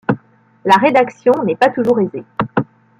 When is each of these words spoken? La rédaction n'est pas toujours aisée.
La 0.65 0.77
rédaction 0.77 1.31
n'est 1.45 1.55
pas 1.55 1.69
toujours 1.69 1.99
aisée. 2.01 2.23